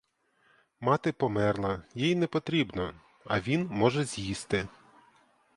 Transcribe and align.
Мати 0.79 1.11
померла, 1.11 1.83
їй 1.95 2.15
непотрібно, 2.15 2.93
а 3.25 3.39
він 3.39 3.67
може 3.67 4.03
з'їсти. 4.05 4.67